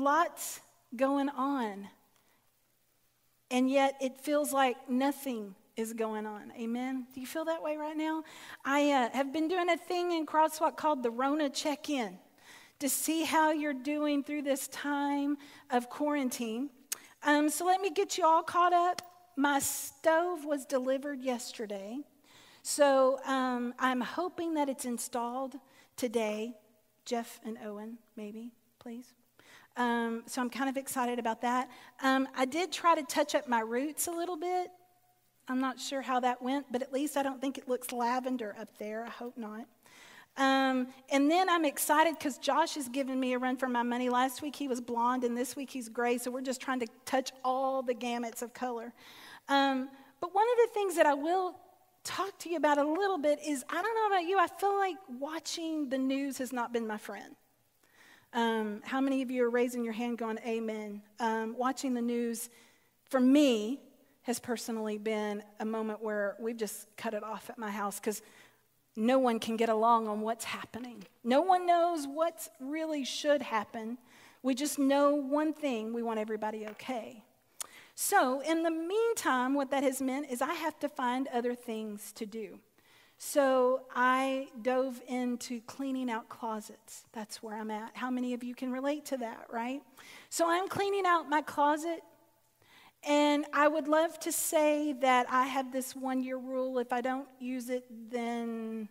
[0.00, 0.60] lots
[0.96, 1.88] going on,
[3.50, 6.52] and yet it feels like nothing is going on.
[6.58, 7.06] Amen.
[7.14, 8.24] Do you feel that way right now?
[8.64, 12.18] I uh, have been doing a thing in Crosswalk called the Rona Check In
[12.80, 15.36] to see how you're doing through this time
[15.70, 16.70] of quarantine.
[17.22, 19.02] Um, so let me get you all caught up.
[19.36, 21.98] My stove was delivered yesterday.
[22.62, 25.56] So um, I'm hoping that it's installed
[25.96, 26.54] today.
[27.04, 29.14] Jeff and Owen, maybe, please.
[29.76, 31.68] Um, so I'm kind of excited about that.
[32.02, 34.70] Um, I did try to touch up my roots a little bit.
[35.48, 38.54] I'm not sure how that went, but at least I don't think it looks lavender
[38.60, 39.04] up there.
[39.04, 39.66] I hope not.
[40.36, 44.08] Um, and then I'm excited because Josh has given me a run for my money.
[44.08, 46.18] Last week he was blonde, and this week he's gray.
[46.18, 48.92] So we're just trying to touch all the gamuts of color.
[49.48, 49.88] Um,
[50.20, 51.56] but one of the things that I will
[52.04, 54.76] talk to you about a little bit is I don't know about you, I feel
[54.76, 57.34] like watching the news has not been my friend.
[58.32, 61.02] Um, how many of you are raising your hand going, Amen?
[61.18, 62.48] Um, watching the news,
[63.08, 63.80] for me,
[64.22, 68.22] has personally been a moment where we've just cut it off at my house because
[68.96, 71.04] no one can get along on what's happening.
[71.24, 73.98] No one knows what really should happen.
[74.42, 77.24] We just know one thing we want everybody okay.
[77.94, 82.12] So, in the meantime, what that has meant is I have to find other things
[82.12, 82.58] to do.
[83.22, 87.04] So, I dove into cleaning out closets.
[87.12, 87.90] That's where I'm at.
[87.92, 89.82] How many of you can relate to that, right?
[90.30, 92.00] So, I'm cleaning out my closet
[93.06, 96.78] and I would love to say that I have this one year rule.
[96.78, 98.88] If I don't use it, then,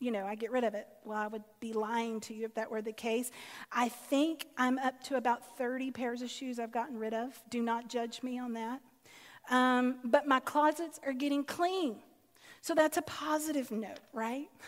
[0.00, 0.88] you know, I get rid of it.
[1.04, 3.30] Well, I would be lying to you if that were the case.
[3.70, 7.38] I think I'm up to about 30 pairs of shoes I've gotten rid of.
[7.50, 8.80] Do not judge me on that.
[9.50, 11.96] Um, but my closets are getting clean.
[12.60, 14.48] So that's a positive note, right?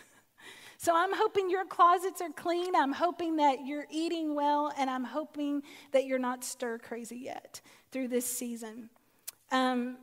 [0.83, 2.75] So I'm hoping your closets are clean.
[2.75, 7.61] I'm hoping that you're eating well, and I'm hoping that you're not stir crazy yet
[7.93, 8.89] through this season.
[9.53, 9.99] Um,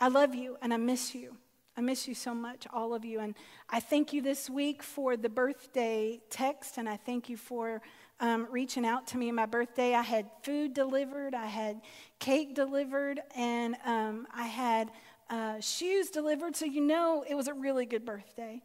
[0.00, 1.36] I love you and I miss you.
[1.76, 3.20] I miss you so much, all of you.
[3.20, 3.36] And
[3.70, 7.80] I thank you this week for the birthday text, and I thank you for
[8.18, 9.94] um, reaching out to me on my birthday.
[9.94, 11.80] I had food delivered, I had
[12.18, 14.90] cake delivered, and um, I had
[15.30, 16.56] uh, shoes delivered.
[16.56, 18.62] So, you know, it was a really good birthday.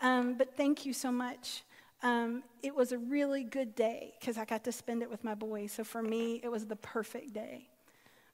[0.00, 1.62] Um, but thank you so much.
[2.02, 5.34] Um, it was a really good day because I got to spend it with my
[5.34, 5.72] boys.
[5.72, 7.68] So for me, it was the perfect day.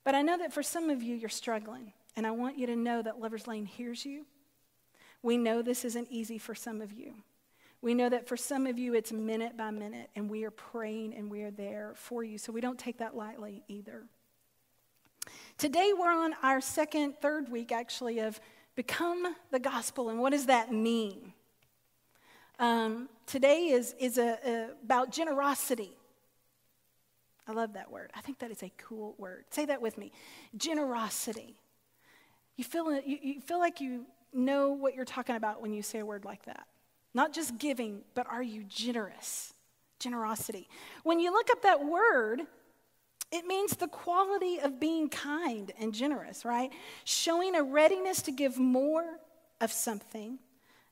[0.05, 1.93] But I know that for some of you, you're struggling.
[2.17, 4.25] And I want you to know that Lover's Lane hears you.
[5.23, 7.15] We know this isn't easy for some of you.
[7.81, 11.15] We know that for some of you, it's minute by minute, and we are praying
[11.15, 12.39] and we are there for you.
[12.39, 14.05] So we don't take that lightly either.
[15.57, 18.41] Today, we're on our second, third week actually of
[18.75, 20.09] Become the Gospel.
[20.09, 21.33] And what does that mean?
[22.59, 25.93] Um, today is, is a, a, about generosity.
[27.47, 28.11] I love that word.
[28.15, 29.45] I think that is a cool word.
[29.51, 30.13] Say that with me
[30.57, 31.57] generosity.
[32.57, 36.01] You feel, you, you feel like you know what you're talking about when you say
[36.01, 36.67] a word like that.
[37.15, 39.55] Not just giving, but are you generous?
[39.99, 40.69] Generosity.
[41.05, 42.43] When you look up that word,
[43.31, 46.71] it means the quality of being kind and generous, right?
[47.05, 49.19] Showing a readiness to give more
[49.61, 50.39] of something,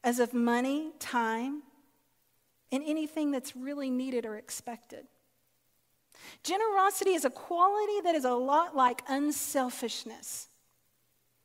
[0.04, 1.62] as of money, time,
[2.70, 5.06] and anything that's really needed or expected.
[6.42, 10.48] Generosity is a quality that is a lot like unselfishness.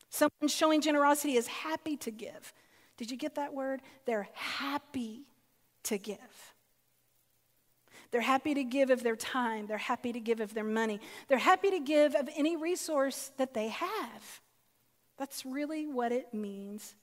[0.09, 2.53] Someone showing generosity is happy to give.
[2.97, 3.81] Did you get that word?
[4.05, 5.25] They're happy
[5.83, 6.50] to give.
[8.11, 9.67] They're happy to give of their time.
[9.67, 10.99] They're happy to give of their money.
[11.27, 14.41] They're happy to give of any resource that they have.
[15.17, 16.95] That's really what it means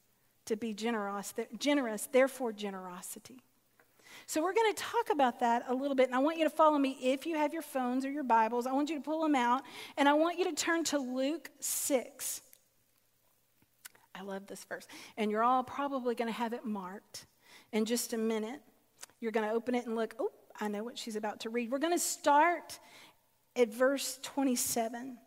[0.47, 3.43] to be generous, generous, therefore generosity.
[4.27, 6.51] So we're going to talk about that a little bit, and I want you to
[6.51, 8.67] follow me if you have your phones or your Bibles.
[8.67, 9.63] I want you to pull them out,
[9.97, 12.43] and I want you to turn to Luke 6.
[14.15, 14.87] I love this verse.
[15.17, 17.27] And you're all probably going to have it marked
[17.73, 18.61] in just a minute.
[19.21, 21.71] You're going to open it and look, oh, I know what she's about to read.
[21.71, 22.79] We're going to start
[23.55, 25.19] at verse 27.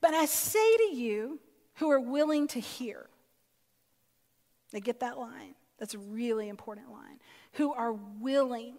[0.00, 1.40] But I say to you
[1.74, 3.06] who are willing to hear,
[4.72, 5.54] they get that line.
[5.78, 7.20] That's a really important line.
[7.52, 8.74] Who are willing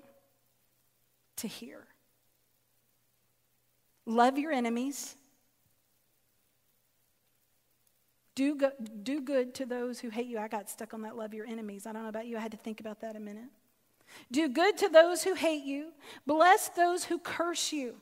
[1.38, 1.86] to hear.
[4.06, 5.16] Love your enemies.
[8.36, 8.72] Do, go,
[9.04, 10.38] do good to those who hate you.
[10.38, 11.88] I got stuck on that love your enemies.
[11.88, 12.38] I don't know about you.
[12.38, 13.50] I had to think about that a minute.
[14.32, 15.94] Do good to those who hate you.
[16.26, 17.96] Bless those who curse you.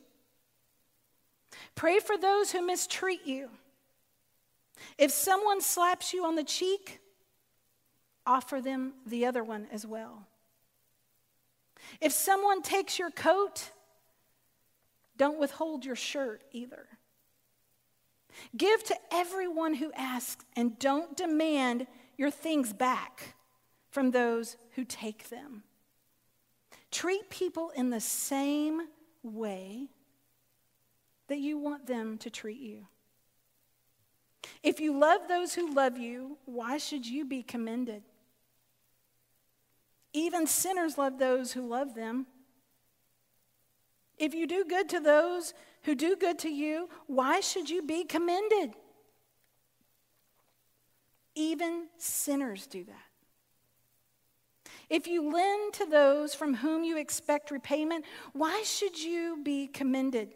[1.76, 3.50] Pray for those who mistreat you.
[4.98, 7.00] If someone slaps you on the cheek,
[8.26, 10.28] offer them the other one as well.
[12.02, 13.72] If someone takes your coat,
[15.18, 16.88] Don't withhold your shirt either.
[18.56, 21.88] Give to everyone who asks, and don't demand
[22.18, 23.36] your things back
[23.90, 25.64] from those who take them.
[26.96, 28.84] Treat people in the same
[29.22, 29.90] way
[31.28, 32.88] that you want them to treat you.
[34.64, 38.04] If you love those who love you, why should you be commended?
[40.14, 42.28] Even sinners love those who love them.
[44.18, 48.06] If you do good to those who do good to you, why should you be
[48.06, 48.74] commended?
[51.36, 53.15] Even sinners do that.
[54.90, 60.36] If you lend to those from whom you expect repayment, why should you be commended?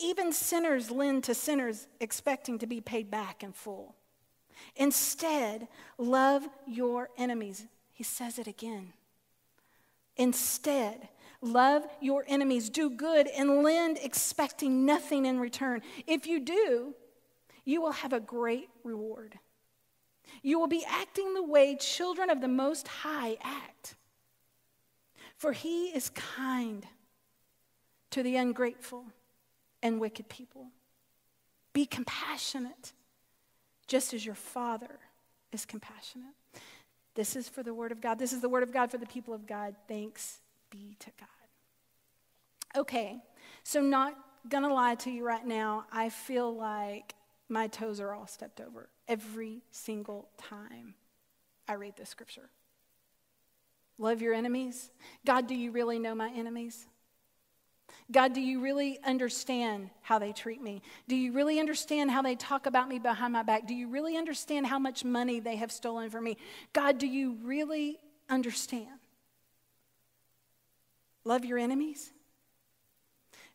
[0.00, 3.94] Even sinners lend to sinners expecting to be paid back in full.
[4.76, 5.68] Instead,
[5.98, 7.66] love your enemies.
[7.92, 8.92] He says it again.
[10.16, 11.08] Instead,
[11.40, 15.82] love your enemies, do good, and lend expecting nothing in return.
[16.06, 16.94] If you do,
[17.64, 19.38] you will have a great reward.
[20.42, 23.96] You will be acting the way children of the Most High act.
[25.36, 26.86] For he is kind
[28.10, 29.06] to the ungrateful
[29.82, 30.68] and wicked people.
[31.72, 32.92] Be compassionate,
[33.86, 35.00] just as your Father
[35.52, 36.34] is compassionate.
[37.14, 38.18] This is for the Word of God.
[38.18, 39.74] This is the Word of God for the people of God.
[39.88, 40.40] Thanks
[40.70, 42.80] be to God.
[42.80, 43.18] Okay,
[43.62, 44.16] so not
[44.48, 47.14] gonna lie to you right now, I feel like
[47.48, 50.94] my toes are all stepped over every single time
[51.68, 52.48] I read this scripture.
[53.98, 54.90] Love your enemies.
[55.24, 56.86] God, do you really know my enemies?
[58.10, 60.82] God, do you really understand how they treat me?
[61.08, 63.66] Do you really understand how they talk about me behind my back?
[63.66, 66.36] Do you really understand how much money they have stolen from me?
[66.72, 67.98] God, do you really
[68.28, 68.88] understand?
[71.24, 72.12] Love your enemies?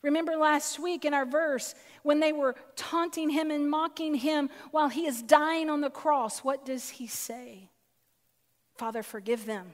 [0.02, 4.88] Remember last week in our verse when they were taunting him and mocking him while
[4.88, 7.70] he is dying on the cross, what does he say?
[8.76, 9.72] Father, forgive them,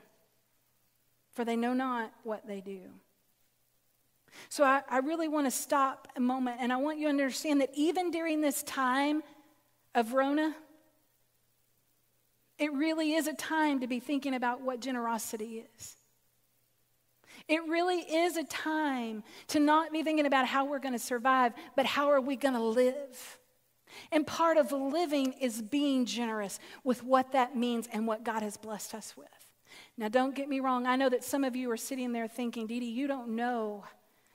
[1.33, 2.81] for they know not what they do.
[4.50, 7.62] So I, I really want to stop a moment and I want you to understand
[7.62, 9.21] that even during this time
[9.94, 10.56] of Rona,
[12.57, 15.98] it really is a time to be thinking about what generosity is.
[17.47, 21.53] It really is a time to not be thinking about how we're going to survive,
[21.75, 23.39] but how are we going to live.
[24.12, 28.57] And part of living is being generous with what that means and what God has
[28.57, 29.27] blessed us with.
[29.97, 30.86] Now, don't get me wrong.
[30.88, 33.86] I know that some of you are sitting there thinking, Dee Dee, you don't know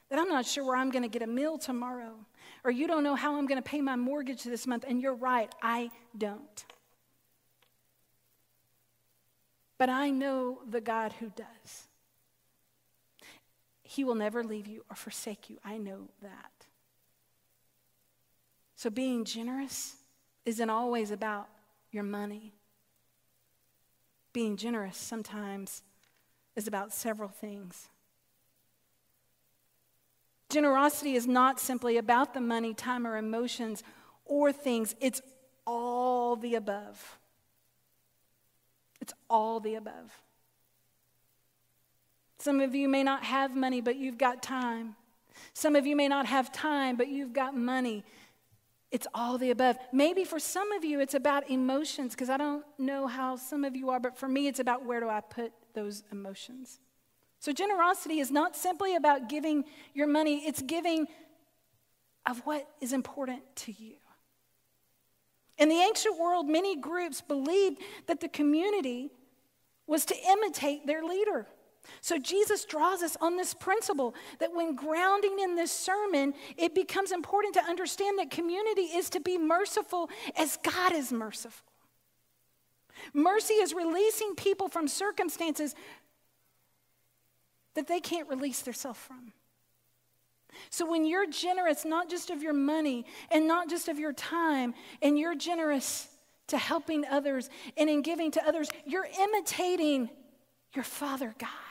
[0.08, 2.14] that I'm not sure where I'm going to get a meal tomorrow,
[2.64, 4.84] or you don't know how I'm going to pay my mortgage this month.
[4.86, 6.64] And you're right, I don't.
[9.78, 11.88] But I know the God who does.
[13.90, 15.58] He will never leave you or forsake you.
[15.64, 16.52] I know that.
[18.76, 19.96] So being generous
[20.46, 21.48] isn't always about
[21.90, 22.52] your money.
[24.32, 25.82] Being generous sometimes
[26.54, 27.88] is about several things.
[30.50, 33.82] Generosity is not simply about the money, time, or emotions
[34.24, 35.20] or things, it's
[35.66, 37.18] all the above.
[39.00, 40.12] It's all the above.
[42.40, 44.96] Some of you may not have money, but you've got time.
[45.52, 48.02] Some of you may not have time, but you've got money.
[48.90, 49.76] It's all the above.
[49.92, 53.76] Maybe for some of you, it's about emotions, because I don't know how some of
[53.76, 56.80] you are, but for me, it's about where do I put those emotions.
[57.40, 59.64] So, generosity is not simply about giving
[59.94, 61.08] your money, it's giving
[62.26, 63.96] of what is important to you.
[65.58, 69.10] In the ancient world, many groups believed that the community
[69.86, 71.46] was to imitate their leader.
[72.00, 77.12] So Jesus draws us on this principle that when grounding in this sermon, it becomes
[77.12, 81.66] important to understand that community is to be merciful as God is merciful.
[83.12, 85.74] Mercy is releasing people from circumstances
[87.74, 89.32] that they can't release themselves from.
[90.68, 94.74] So when you're generous, not just of your money and not just of your time,
[95.00, 96.08] and you're generous
[96.48, 100.10] to helping others and in giving to others, you're imitating
[100.74, 101.69] your Father God.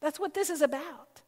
[0.00, 1.22] That's what this is about.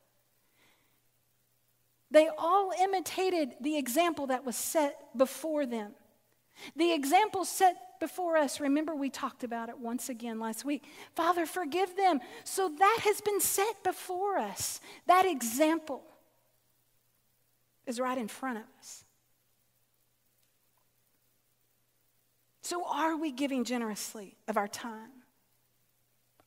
[2.10, 5.92] They all imitated the example that was set before them.
[6.76, 10.84] The example set before us, remember we talked about it once again last week.
[11.14, 12.20] Father, forgive them.
[12.44, 14.80] So that has been set before us.
[15.06, 16.02] That example
[17.86, 19.04] is right in front of us.
[22.62, 25.19] So, are we giving generously of our time?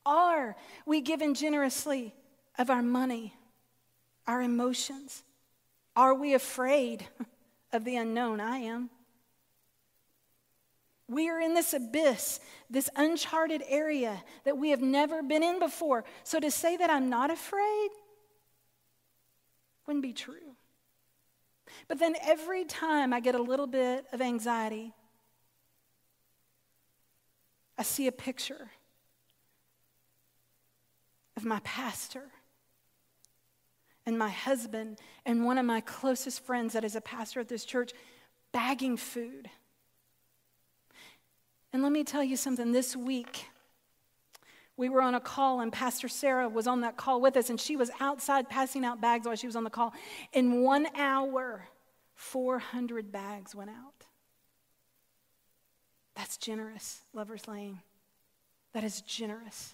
[0.06, 0.56] Are
[0.86, 2.14] we giving generously
[2.58, 3.34] of our money,
[4.28, 5.24] our emotions,
[5.96, 7.08] Are we afraid
[7.72, 8.40] of the unknown?
[8.40, 8.90] I am.
[11.08, 16.04] We are in this abyss, this uncharted area that we have never been in before.
[16.24, 17.90] So to say that I'm not afraid
[19.86, 20.56] wouldn't be true.
[21.88, 24.94] But then every time I get a little bit of anxiety,
[27.78, 28.70] I see a picture
[31.36, 32.30] of my pastor
[34.06, 37.66] and my husband and one of my closest friends that is a pastor at this
[37.66, 37.92] church
[38.52, 39.50] bagging food.
[41.72, 43.48] And let me tell you something this week,
[44.78, 47.60] we were on a call, and Pastor Sarah was on that call with us, and
[47.60, 49.94] she was outside passing out bags while she was on the call.
[50.34, 51.68] In one hour,
[52.16, 54.06] 400 bags went out.
[56.16, 57.80] That's generous, Lover's Lane.
[58.74, 59.74] That is generous.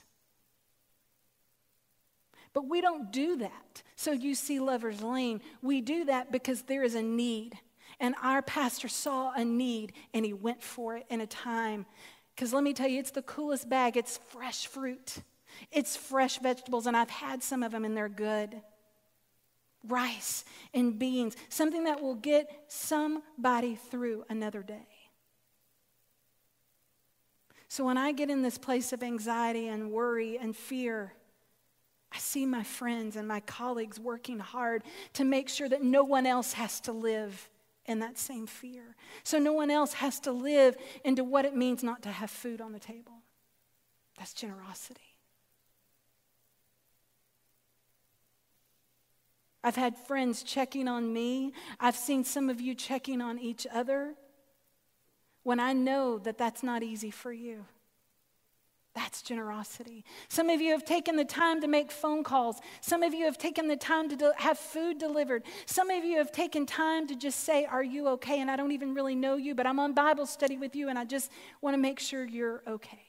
[2.53, 3.83] But we don't do that.
[3.95, 5.41] So you see Lover's Lane.
[5.61, 7.57] We do that because there is a need.
[7.99, 11.85] And our pastor saw a need and he went for it in a time.
[12.35, 13.97] Because let me tell you, it's the coolest bag.
[13.97, 15.17] It's fresh fruit,
[15.73, 18.61] it's fresh vegetables, and I've had some of them and they're good.
[19.85, 24.87] Rice and beans, something that will get somebody through another day.
[27.67, 31.13] So when I get in this place of anxiety and worry and fear,
[32.11, 36.25] I see my friends and my colleagues working hard to make sure that no one
[36.25, 37.49] else has to live
[37.85, 38.95] in that same fear.
[39.23, 42.61] So no one else has to live into what it means not to have food
[42.61, 43.23] on the table.
[44.17, 45.01] That's generosity.
[49.63, 51.53] I've had friends checking on me.
[51.79, 54.15] I've seen some of you checking on each other
[55.43, 57.65] when I know that that's not easy for you.
[58.95, 60.03] That's generosity.
[60.29, 62.59] Some of you have taken the time to make phone calls.
[62.81, 65.43] Some of you have taken the time to de- have food delivered.
[65.67, 68.41] Some of you have taken time to just say, Are you okay?
[68.41, 70.97] And I don't even really know you, but I'm on Bible study with you and
[70.97, 71.31] I just
[71.61, 73.03] want to make sure you're okay.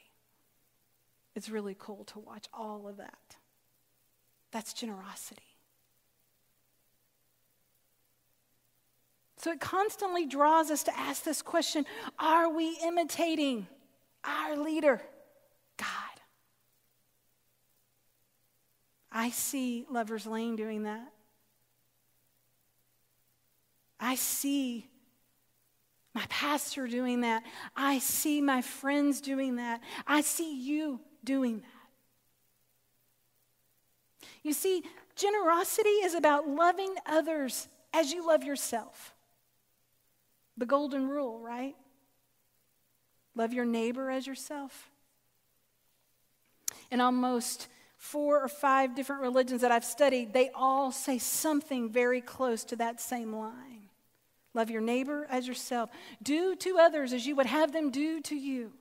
[1.35, 3.37] It's really cool to watch all of that.
[4.51, 5.43] That's generosity.
[9.39, 11.87] So it constantly draws us to ask this question
[12.19, 13.67] Are we imitating
[14.23, 15.01] our leader?
[15.81, 16.21] God.
[19.11, 21.09] I see Lover's Lane doing that.
[23.99, 24.89] I see
[26.15, 27.43] my pastor doing that.
[27.75, 29.81] I see my friends doing that.
[30.07, 31.67] I see you doing that.
[34.43, 34.83] You see,
[35.17, 39.15] generosity is about loving others as you love yourself.
[40.57, 41.75] The golden rule, right?
[43.35, 44.90] Love your neighbor as yourself
[46.91, 52.21] in almost four or five different religions that I've studied, they all say something very
[52.21, 53.89] close to that same line.
[54.55, 55.91] Love your neighbor as yourself.
[56.23, 58.73] Do to others as you would have them do to you.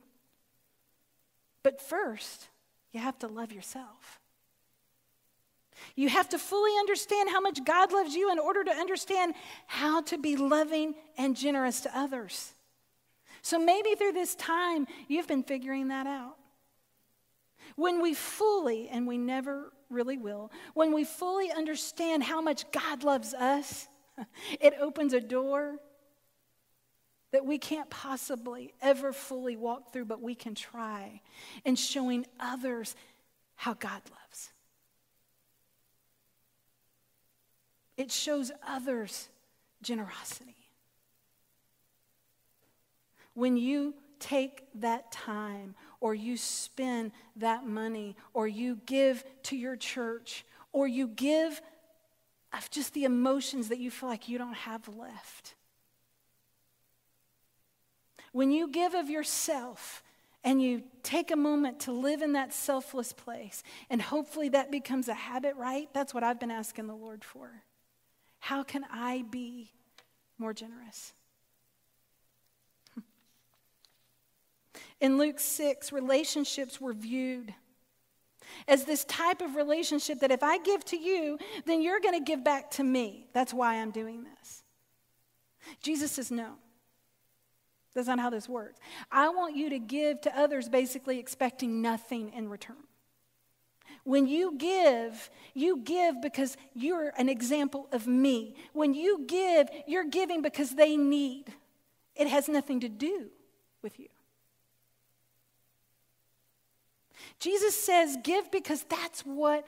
[1.63, 2.47] But first,
[2.91, 4.19] you have to love yourself.
[5.95, 9.33] You have to fully understand how much God loves you in order to understand
[9.67, 12.53] how to be loving and generous to others.
[13.41, 16.38] So maybe through this time, you've been figuring that out.
[17.79, 23.05] When we fully, and we never really will, when we fully understand how much God
[23.05, 23.87] loves us,
[24.59, 25.77] it opens a door
[27.31, 31.21] that we can't possibly ever fully walk through, but we can try
[31.63, 32.97] in showing others
[33.55, 34.49] how God loves.
[37.95, 39.29] It shows others
[39.81, 40.57] generosity.
[43.35, 49.75] When you take that time or you spend that money or you give to your
[49.75, 51.61] church or you give
[52.53, 55.55] of just the emotions that you feel like you don't have left.
[58.31, 60.03] When you give of yourself
[60.43, 65.07] and you take a moment to live in that selfless place, and hopefully that becomes
[65.07, 65.89] a habit, right?
[65.93, 67.63] That's what I've been asking the Lord for.
[68.39, 69.71] How can I be
[70.37, 71.13] more generous?
[75.01, 77.53] In Luke 6, relationships were viewed
[78.67, 82.23] as this type of relationship that if I give to you, then you're going to
[82.23, 83.27] give back to me.
[83.33, 84.63] That's why I'm doing this.
[85.81, 86.55] Jesus says, no.
[87.95, 88.79] That's not how this works.
[89.11, 92.77] I want you to give to others basically expecting nothing in return.
[94.03, 98.55] When you give, you give because you're an example of me.
[98.73, 101.45] When you give, you're giving because they need.
[102.15, 103.29] It has nothing to do
[103.81, 104.07] with you.
[107.39, 109.65] Jesus says, give because that's what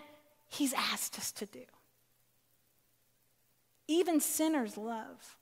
[0.47, 1.63] he's asked us to do.
[3.87, 5.37] Even sinners love.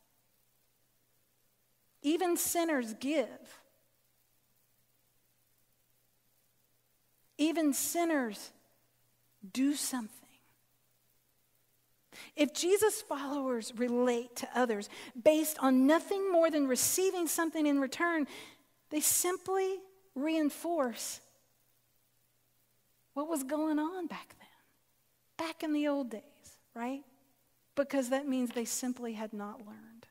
[2.01, 3.59] Even sinners give.
[7.37, 8.51] Even sinners
[9.53, 10.15] do something.
[12.35, 14.89] If Jesus' followers relate to others
[15.21, 18.27] based on nothing more than receiving something in return,
[18.89, 19.77] they simply
[20.15, 21.21] reinforce
[23.13, 26.23] what was going on back then, back in the old days,
[26.73, 27.03] right?
[27.75, 30.07] Because that means they simply had not learned.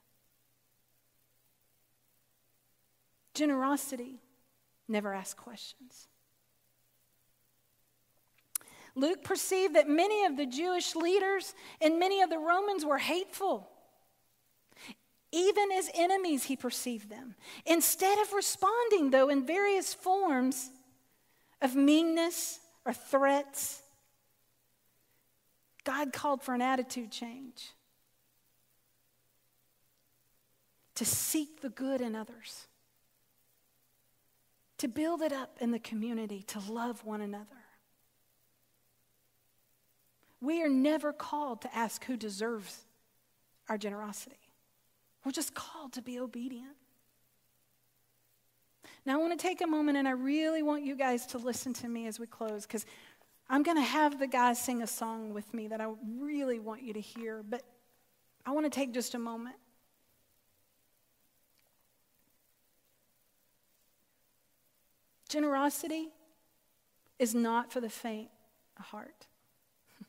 [3.35, 4.21] Generosity
[4.89, 6.09] never asks questions.
[8.95, 13.69] Luke perceived that many of the Jewish leaders and many of the Romans were hateful.
[15.31, 17.37] Even as enemies, he perceived them.
[17.65, 20.71] Instead of responding, though, in various forms
[21.61, 23.83] of meanness or threats,
[25.85, 27.73] God called for an attitude change
[30.95, 32.67] to seek the good in others,
[34.79, 37.45] to build it up in the community, to love one another.
[40.41, 42.85] We are never called to ask who deserves
[43.69, 44.37] our generosity.
[45.25, 46.77] We're just called to be obedient.
[49.07, 51.73] Now, I want to take a moment and I really want you guys to listen
[51.75, 52.85] to me as we close because
[53.49, 55.89] I'm going to have the guys sing a song with me that I
[56.19, 57.63] really want you to hear, but
[58.45, 59.57] I want to take just a moment.
[65.29, 66.09] Generosity
[67.19, 68.29] is not for the faint
[68.79, 69.27] of heart.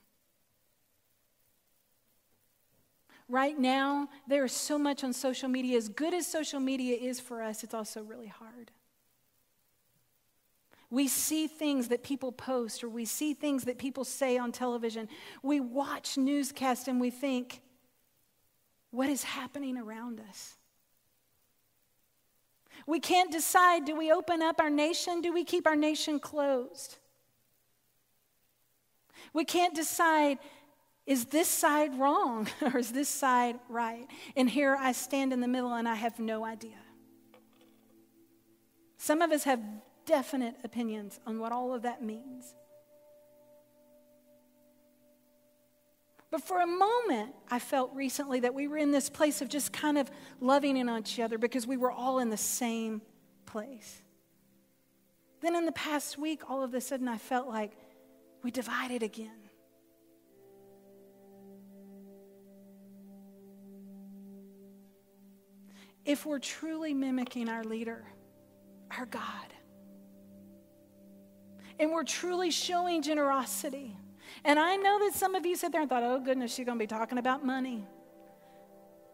[3.30, 5.78] right now, there is so much on social media.
[5.78, 8.72] As good as social media is for us, it's also really hard.
[10.92, 15.08] We see things that people post or we see things that people say on television.
[15.44, 17.62] We watch newscasts and we think,
[18.92, 20.56] what is happening around us?
[22.88, 25.22] We can't decide do we open up our nation?
[25.22, 26.98] Do we keep our nation closed?
[29.34, 30.40] We can't decide
[31.06, 34.08] is this side wrong or is this side right?
[34.36, 36.78] And here I stand in the middle and I have no idea.
[38.98, 39.60] Some of us have
[40.10, 42.56] definite opinions on what all of that means.
[46.32, 49.72] But for a moment, I felt recently that we were in this place of just
[49.72, 50.10] kind of
[50.42, 53.02] loving in on each other because we were all in the same
[53.46, 54.02] place.
[55.42, 57.74] Then in the past week, all of a sudden, I felt like
[58.44, 59.50] we divided again.
[66.10, 68.04] if we're truly mimicking our leader,
[68.98, 69.54] our God,
[71.80, 73.96] and we're truly showing generosity.
[74.44, 76.78] And I know that some of you sit there and thought, oh, goodness, she's going
[76.78, 77.86] to be talking about money.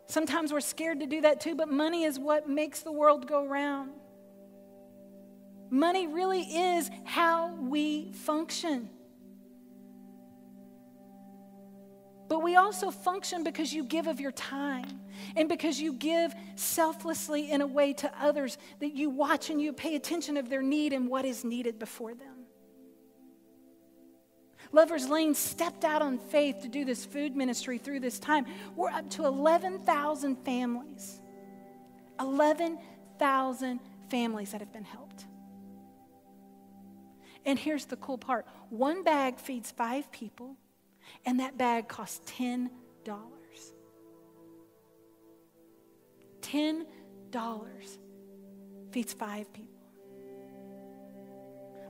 [0.08, 3.46] Sometimes we're scared to do that too, but money is what makes the world go
[3.46, 3.92] round.
[5.72, 8.90] Money really is how we function.
[12.28, 15.02] But we also function because you give of your time
[15.36, 19.74] and because you give selflessly in a way to others that you watch and you
[19.74, 22.35] pay attention of their need and what is needed before them.
[24.72, 28.46] Lovers Lane stepped out on faith to do this food ministry through this time.
[28.76, 31.22] We're up to 11,000 families.
[32.20, 35.26] 11,000 families that have been helped.
[37.46, 40.56] And here's the cool part one bag feeds five people
[41.26, 42.70] and that bag costs $10.
[46.42, 46.86] $10
[48.92, 49.75] feeds five people.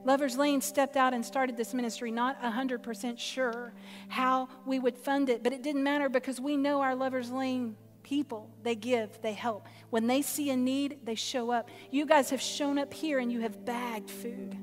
[0.06, 3.74] Lovers Lane stepped out and started this ministry, not 100% sure
[4.08, 7.76] how we would fund it, but it didn't matter because we know our Lovers Lane
[8.04, 8.52] people.
[8.62, 9.68] They give, they help.
[9.90, 11.70] When they see a need, they show up.
[11.90, 14.56] You guys have shown up here and you have bagged food.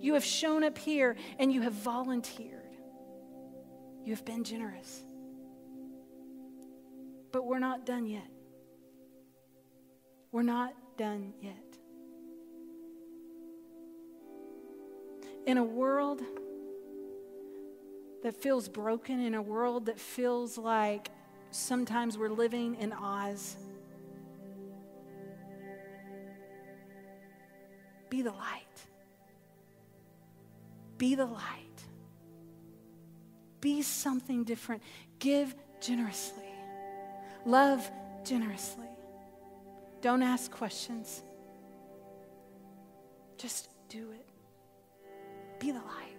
[0.00, 2.62] You have shown up here and you have volunteered.
[4.02, 5.04] You have been generous.
[7.32, 8.30] But we're not done yet.
[10.32, 11.65] We're not done yet.
[15.46, 16.20] In a world
[18.22, 21.08] that feels broken, in a world that feels like
[21.52, 23.56] sometimes we're living in Oz,
[28.10, 28.62] be the light.
[30.98, 31.84] Be the light.
[33.60, 34.82] Be something different.
[35.18, 36.42] Give generously.
[37.44, 37.88] Love
[38.24, 38.88] generously.
[40.00, 41.22] Don't ask questions.
[43.36, 44.25] Just do it.
[45.58, 46.15] Be the light.